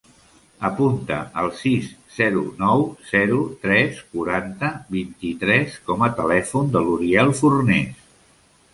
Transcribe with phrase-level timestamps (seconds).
[0.69, 8.07] Apunta el sis, zero, nou, zero, tres, quaranta, vint-i-tres com a telèfon de l'Uriel Fornes.